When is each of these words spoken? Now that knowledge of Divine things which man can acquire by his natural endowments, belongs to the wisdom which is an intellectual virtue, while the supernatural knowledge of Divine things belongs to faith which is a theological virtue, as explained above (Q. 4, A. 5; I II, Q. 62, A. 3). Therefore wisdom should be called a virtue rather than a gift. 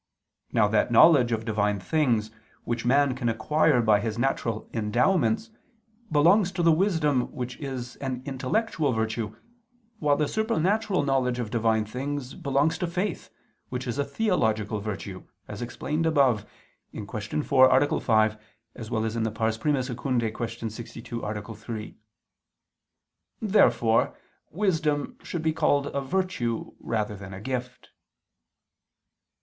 Now 0.51 0.67
that 0.69 0.89
knowledge 0.91 1.31
of 1.31 1.45
Divine 1.45 1.79
things 1.79 2.31
which 2.63 2.85
man 2.87 3.13
can 3.13 3.29
acquire 3.29 3.83
by 3.83 3.99
his 3.99 4.17
natural 4.17 4.67
endowments, 4.73 5.51
belongs 6.11 6.51
to 6.53 6.63
the 6.63 6.71
wisdom 6.71 7.31
which 7.31 7.55
is 7.57 7.97
an 7.97 8.23
intellectual 8.25 8.93
virtue, 8.93 9.35
while 9.99 10.17
the 10.17 10.27
supernatural 10.27 11.03
knowledge 11.03 11.37
of 11.37 11.51
Divine 11.51 11.85
things 11.85 12.33
belongs 12.33 12.79
to 12.79 12.87
faith 12.87 13.29
which 13.69 13.85
is 13.85 13.99
a 13.99 14.03
theological 14.03 14.79
virtue, 14.79 15.27
as 15.47 15.61
explained 15.61 16.07
above 16.07 16.47
(Q. 16.93 17.05
4, 17.43 17.69
A. 17.69 17.99
5; 17.99 18.37
I 18.39 18.79
II, 18.81 19.31
Q. 19.61 20.69
62, 20.71 21.21
A. 21.23 21.53
3). 21.55 21.97
Therefore 23.39 24.15
wisdom 24.49 25.17
should 25.21 25.43
be 25.43 25.53
called 25.53 25.85
a 25.95 26.01
virtue 26.01 26.71
rather 26.79 27.15
than 27.15 27.35
a 27.35 27.39
gift. 27.39 27.89